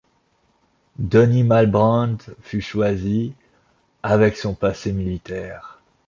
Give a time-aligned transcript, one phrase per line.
[0.97, 3.35] Denis Malbrand fut choisi,
[4.01, 5.79] avec son passé militaire.